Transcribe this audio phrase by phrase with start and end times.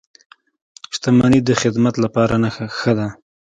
[0.95, 2.33] •شتمني د خدمت لپاره
[2.77, 3.07] ښه ده.